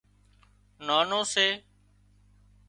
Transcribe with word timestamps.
نانو 0.85 1.21
سي 1.33 1.47